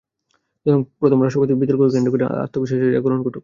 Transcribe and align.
সুতরাং 0.61 0.79
প্রথম 1.01 1.19
রাষ্ট্রপতি 1.21 1.51
বিতর্ককে 1.61 1.93
কেন্দ্র 1.95 2.11
করে 2.13 2.25
আত্মজিজ্ঞাসার 2.45 2.93
জাগরণ 2.95 2.95
ঘটুক, 2.95 2.95
সেটাই 2.95 3.01
প্রার্থনা 3.03 3.23
করি। 3.25 3.39